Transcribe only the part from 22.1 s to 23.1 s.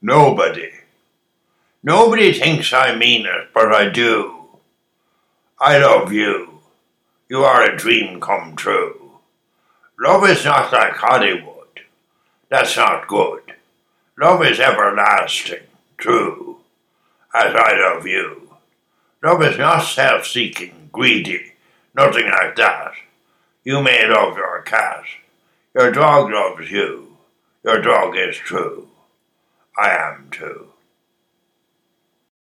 like that.